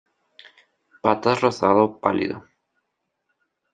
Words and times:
Patas 1.03 1.41
rosado 1.41 1.99
pálido. 1.99 2.43